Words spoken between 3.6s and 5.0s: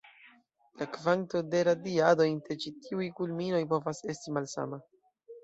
povas esti malsama.